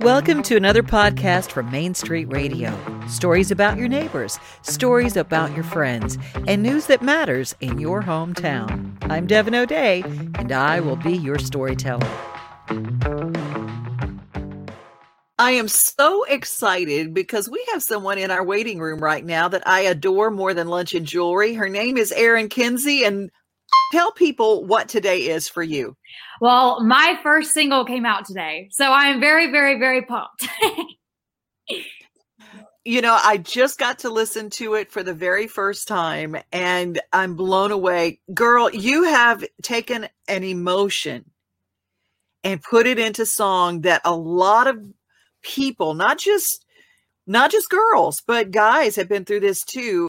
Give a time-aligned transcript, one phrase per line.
[0.00, 2.74] Welcome to another podcast from Main Street Radio.
[3.06, 6.16] Stories about your neighbors, stories about your friends,
[6.46, 8.96] and news that matters in your hometown.
[9.10, 10.02] I'm Devin O'Day,
[10.36, 12.08] and I will be your storyteller.
[15.38, 19.68] I am so excited because we have someone in our waiting room right now that
[19.68, 21.52] I adore more than lunch and jewelry.
[21.52, 23.30] Her name is Erin Kinsey, and
[23.92, 25.96] tell people what today is for you.
[26.40, 28.68] Well, my first single came out today.
[28.72, 30.48] So I am very, very, very pumped.
[32.84, 37.00] you know, I just got to listen to it for the very first time and
[37.12, 38.20] I'm blown away.
[38.32, 41.30] Girl, you have taken an emotion
[42.42, 44.82] and put it into song that a lot of
[45.42, 46.64] people, not just
[47.26, 50.08] not just girls, but guys have been through this too.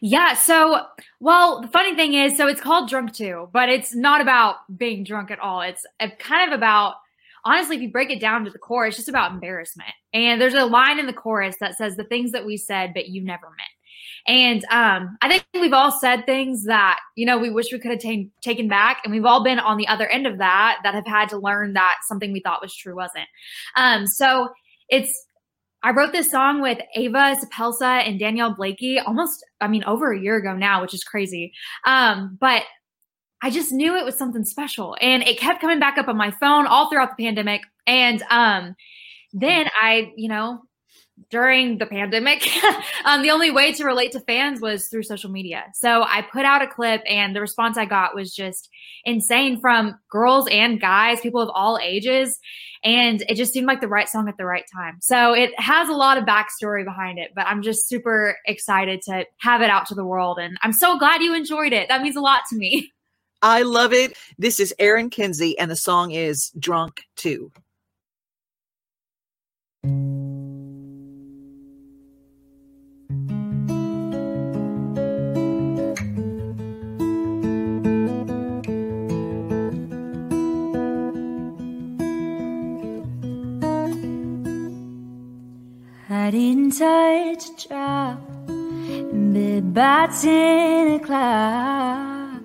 [0.00, 0.34] Yeah.
[0.34, 0.86] So,
[1.20, 5.04] well, the funny thing is, so it's called Drunk Too, but it's not about being
[5.04, 5.60] drunk at all.
[5.60, 5.84] It's
[6.18, 6.94] kind of about,
[7.44, 9.90] honestly, if you break it down to the core, it's just about embarrassment.
[10.14, 13.08] And there's a line in the chorus that says, the things that we said, but
[13.08, 13.70] you never meant.
[14.26, 17.90] And um, I think we've all said things that, you know, we wish we could
[17.90, 19.00] have t- taken back.
[19.02, 21.72] And we've all been on the other end of that, that have had to learn
[21.72, 23.26] that something we thought was true wasn't.
[23.74, 24.50] Um, so
[24.88, 25.26] it's
[25.82, 30.20] I wrote this song with Ava Suppelsa and Danielle Blakey almost, I mean, over a
[30.20, 31.52] year ago now, which is crazy.
[31.84, 32.62] Um, but
[33.42, 34.96] I just knew it was something special.
[35.00, 37.62] And it kept coming back up on my phone all throughout the pandemic.
[37.86, 38.76] And um,
[39.32, 40.62] then I, you know,
[41.30, 42.46] during the pandemic,
[43.04, 45.64] um, the only way to relate to fans was through social media.
[45.74, 48.68] So I put out a clip, and the response I got was just
[49.04, 52.38] insane from girls and guys, people of all ages.
[52.84, 54.98] And it just seemed like the right song at the right time.
[55.00, 59.24] So it has a lot of backstory behind it, but I'm just super excited to
[59.38, 60.38] have it out to the world.
[60.38, 61.88] And I'm so glad you enjoyed it.
[61.88, 62.92] That means a lot to me.
[63.42, 64.16] I love it.
[64.38, 67.50] This is Erin Kinsey, and the song is Drunk Too.
[89.30, 92.42] Bed by ten o'clock.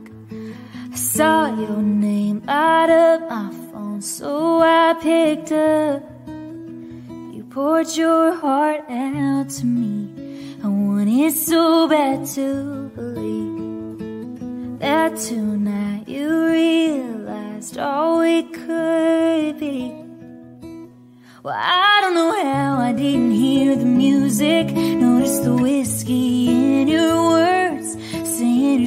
[0.91, 6.03] I saw your name out of my phone, so I picked up.
[7.35, 10.57] You poured your heart out to me.
[10.63, 19.93] I wanted so bad to believe that tonight you realized all we could be.
[21.43, 25.86] Well, I don't know how I didn't hear the music, notice the whiskey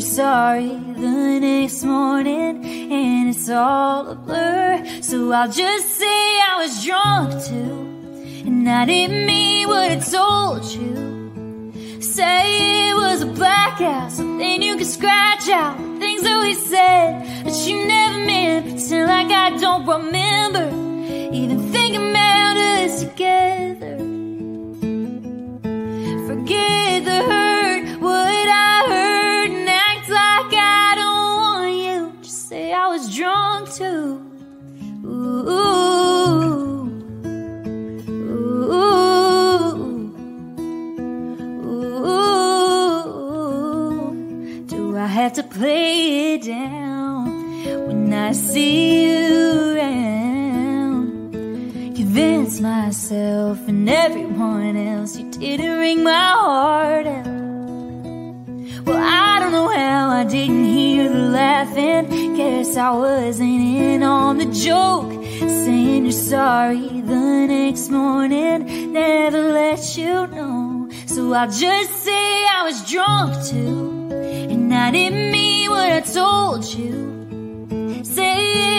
[0.00, 4.82] you're sorry the next morning, and it's all a blur.
[5.02, 10.64] So I'll just say I was drunk too, and I didn't mean what I told
[10.72, 12.00] you.
[12.00, 17.68] Say it was a blackout, something you could scratch out, things that we said that
[17.68, 20.66] you never meant, pretend like I don't remember.
[21.30, 24.09] Even thinking about us together.
[53.80, 57.24] And everyone else you didn't ring my heart out.
[58.84, 62.36] Well, I don't know how I didn't hear the laughing.
[62.36, 65.10] Guess I wasn't in on the joke.
[65.62, 70.90] Saying you're sorry the next morning, never let you know.
[71.06, 74.10] So I'll just say I was drunk too,
[74.50, 77.19] and I didn't mean what I told you.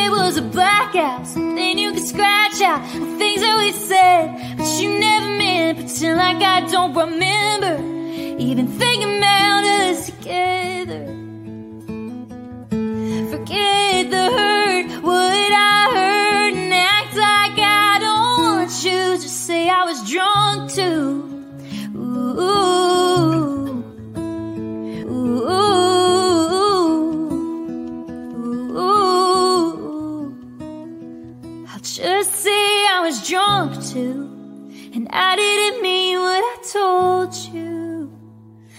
[0.03, 2.81] It was a blackout, something you could scratch out.
[2.93, 5.77] The things that we said, but you never meant.
[5.77, 7.75] Pretend like I don't remember,
[8.39, 11.20] even thinking about us together.
[31.73, 34.27] I'll just say I was drunk too,
[34.93, 38.11] and I didn't mean what I told you.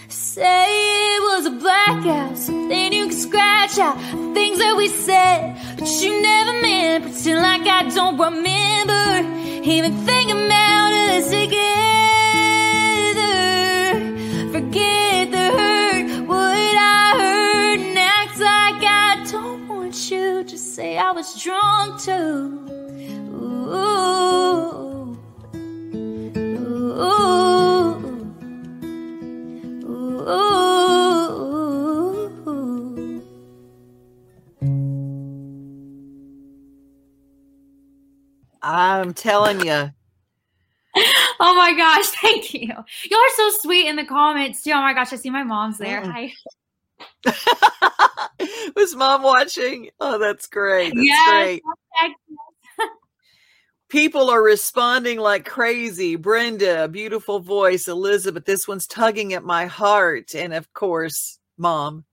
[0.09, 5.57] Say it was a blackout, something you can scratch out, the things that we said,
[5.79, 7.05] but you never meant.
[7.05, 9.23] Pretend like I don't remember,
[9.63, 11.49] even think about us together.
[14.51, 20.95] Forget the hurt, what I heard, and act like I don't want you to say
[20.99, 22.72] I was drunk too.
[38.63, 39.91] I'm telling you.
[41.39, 42.67] Oh my gosh, thank you.
[42.67, 44.71] Y'all are so sweet in the comments too.
[44.71, 46.01] Oh my gosh, I see my mom's there.
[46.03, 46.31] Mm.
[47.25, 48.29] Hi.
[48.75, 49.89] Was mom watching?
[49.99, 50.93] Oh, that's great.
[50.95, 51.29] That's Yes.
[51.29, 51.63] great.
[53.89, 56.15] People are responding like crazy.
[56.15, 57.87] Brenda, beautiful voice.
[57.87, 60.35] Elizabeth, this one's tugging at my heart.
[60.35, 62.05] And of course, mom.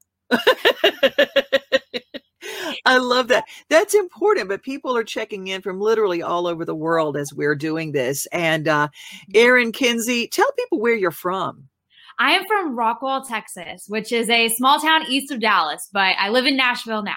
[2.87, 3.45] I love that.
[3.69, 7.55] That's important, but people are checking in from literally all over the world as we're
[7.55, 8.27] doing this.
[8.27, 8.89] And uh
[9.35, 11.69] Erin Kinsey, tell people where you're from.
[12.19, 16.29] I am from Rockwall, Texas, which is a small town east of Dallas, but I
[16.29, 17.17] live in Nashville now.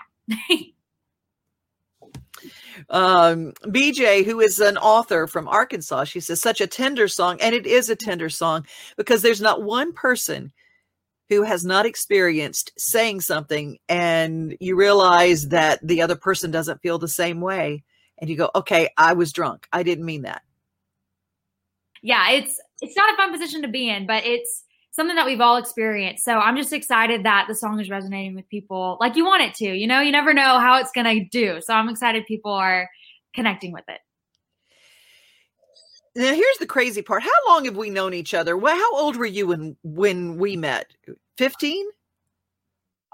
[2.89, 7.37] um, BJ, who is an author from Arkansas, she says, such a tender song.
[7.41, 8.65] And it is a tender song
[8.95, 10.53] because there's not one person
[11.29, 16.99] who has not experienced saying something and you realize that the other person doesn't feel
[16.99, 17.83] the same way.
[18.19, 19.67] And you go, okay, I was drunk.
[19.73, 20.43] I didn't mean that.
[22.03, 25.41] yeah, it's it's not a fun position to be in, but it's something that we've
[25.41, 26.23] all experienced.
[26.23, 29.55] So I'm just excited that the song is resonating with people like you want it
[29.55, 29.73] to.
[29.73, 31.61] You know, you never know how it's gonna do.
[31.61, 32.89] So I'm excited people are
[33.33, 33.99] connecting with it.
[36.15, 37.23] Now, here's the crazy part.
[37.23, 38.55] How long have we known each other?
[38.55, 40.91] Well, how old were you when when we met?
[41.37, 41.87] 15?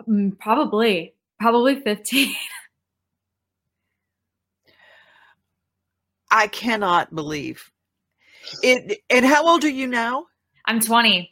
[0.08, 2.36] Mm, Probably, probably 15.
[6.32, 7.72] I cannot believe
[8.62, 9.02] it.
[9.10, 10.28] And how old are you now?
[10.66, 11.30] I'm 20.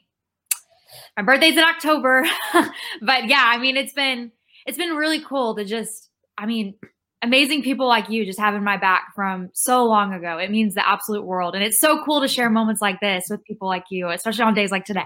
[1.18, 2.26] My birthday's in October.
[3.02, 4.32] but yeah, I mean it's been
[4.66, 6.76] it's been really cool to just I mean
[7.22, 10.38] amazing people like you just having my back from so long ago.
[10.38, 13.44] It means the absolute world and it's so cool to share moments like this with
[13.44, 15.06] people like you, especially on days like today.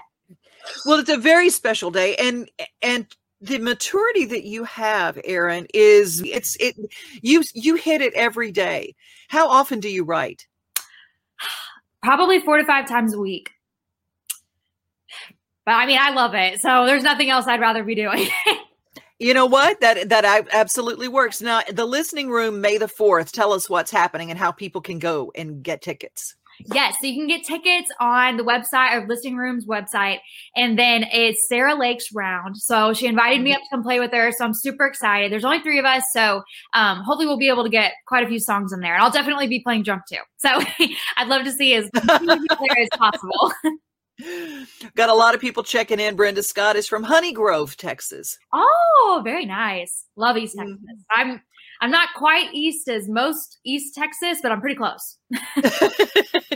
[0.86, 2.50] Well, it's a very special day, and
[2.82, 3.08] and
[3.40, 6.76] the maturity that you have, Erin, is it's it.
[7.22, 8.96] You you hit it every day.
[9.28, 10.48] How often do you write?
[12.04, 13.52] Probably 4 to 5 times a week.
[15.66, 16.60] But I mean, I love it.
[16.60, 18.28] So there's nothing else I'd rather be doing.
[19.22, 19.80] You know what?
[19.82, 21.44] That that absolutely works.
[21.44, 23.32] Now, the listening room, May the fourth.
[23.32, 26.36] Tell us what's happening and how people can go and get tickets.
[26.74, 30.18] Yes, so you can get tickets on the website or Listing Room's website.
[30.56, 32.58] And then it's Sarah Lake's round.
[32.58, 34.32] So she invited me up to come play with her.
[34.32, 35.32] So I'm super excited.
[35.32, 36.04] There's only three of us.
[36.12, 36.42] So
[36.74, 38.96] um, hopefully we'll be able to get quite a few songs in there.
[38.96, 40.18] And I'll definitely be playing drunk too.
[40.38, 40.50] So
[41.18, 43.54] I'd love to see as many people there as possible.
[44.96, 46.16] Got a lot of people checking in.
[46.16, 48.38] Brenda Scott is from Honey Grove, Texas.
[48.54, 50.06] Oh, very nice.
[50.16, 50.78] Love East Texas.
[50.78, 50.96] Mhm.
[51.12, 51.42] I'm
[51.82, 55.18] I'm not quite east as most East Texas, but I'm pretty close.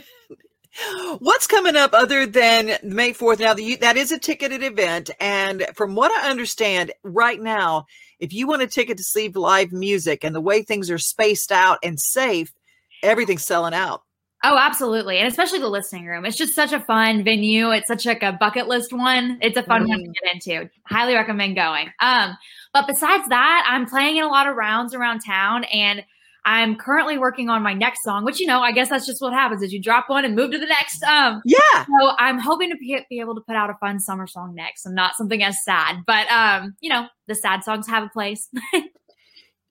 [1.20, 3.40] What's coming up other than May 4th?
[3.40, 5.10] Now, the, that is a ticketed event.
[5.22, 7.86] And from what I understand right now,
[8.20, 11.52] if you want a ticket to see live music and the way things are spaced
[11.52, 12.54] out and safe,
[13.02, 14.02] everything's selling out.
[14.48, 15.18] Oh, absolutely.
[15.18, 16.24] And especially the listening room.
[16.24, 17.72] It's just such a fun venue.
[17.72, 19.40] It's such like a bucket list one.
[19.42, 20.70] It's a fun one to get into.
[20.86, 21.88] Highly recommend going.
[22.00, 22.38] Um,
[22.72, 26.04] but besides that, I'm playing in a lot of rounds around town and
[26.46, 29.34] I'm currently working on my next song, which you know, I guess that's just what
[29.34, 31.02] happens is you drop one and move to the next.
[31.02, 31.58] Um, Yeah.
[31.86, 34.86] so I'm hoping to be, be able to put out a fun summer song next
[34.86, 36.04] and not something as sad.
[36.06, 38.48] But um, you know, the sad songs have a place.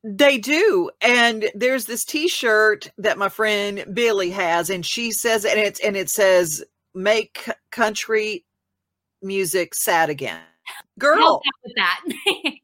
[0.06, 0.90] They do.
[1.00, 5.96] And there's this t-shirt that my friend Billy has and she says and it's and
[5.96, 6.62] it says
[6.94, 8.44] make country
[9.22, 10.42] music sad again.
[10.98, 12.00] Girl, with that.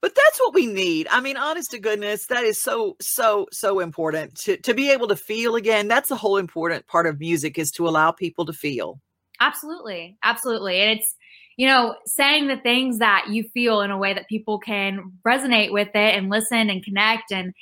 [0.00, 1.08] but that's what we need.
[1.10, 5.08] I mean, honest to goodness, that is so so so important to to be able
[5.08, 5.88] to feel again.
[5.88, 8.98] That's the whole important part of music is to allow people to feel.
[9.40, 10.18] Absolutely.
[10.22, 10.80] Absolutely.
[10.80, 11.14] And it's,
[11.60, 15.70] you know, saying the things that you feel in a way that people can resonate
[15.70, 17.30] with it and listen and connect.
[17.30, 17.52] And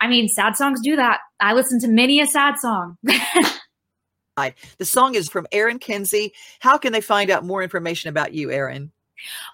[0.00, 1.20] I mean, sad songs do that.
[1.38, 2.98] I listen to many a sad song.
[4.78, 6.32] The song is from Erin Kinsey.
[6.58, 8.90] How can they find out more information about you, Erin?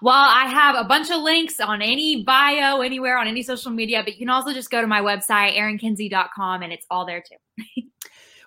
[0.01, 4.01] well, I have a bunch of links on any bio, anywhere on any social media,
[4.03, 7.83] but you can also just go to my website, erinkinsey.com, and it's all there too.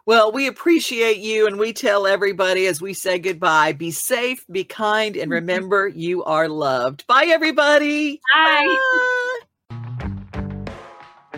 [0.07, 4.63] Well, we appreciate you and we tell everybody as we say goodbye be safe, be
[4.63, 5.33] kind, and mm-hmm.
[5.33, 7.07] remember you are loved.
[7.07, 8.21] Bye, everybody.
[8.35, 8.77] Bye.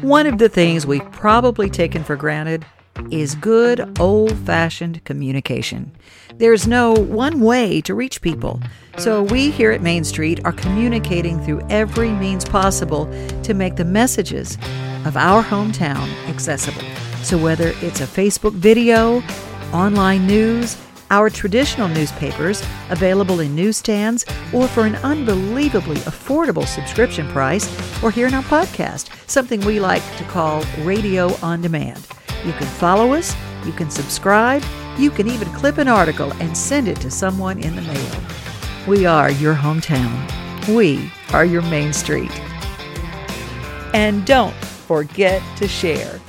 [0.01, 2.67] One of the things we've probably taken for granted
[3.13, 5.93] is good old fashioned communication.
[6.35, 8.61] There's no one way to reach people.
[8.99, 13.07] So we here at Main Street are communicating through every means possible
[13.45, 14.59] to make the messages
[15.05, 16.83] of our hometown accessible.
[17.27, 19.21] So whether it's a Facebook video,
[19.73, 20.77] online news,
[21.11, 27.67] our traditional newspapers available in newsstands or for an unbelievably affordable subscription price,
[28.01, 32.07] or here in our podcast, something we like to call radio on demand.
[32.45, 34.63] You can follow us, you can subscribe,
[34.97, 38.21] you can even clip an article and send it to someone in the mail.
[38.87, 40.15] We are your hometown.
[40.73, 42.31] We are your Main Street.
[43.95, 46.21] And don't forget to share.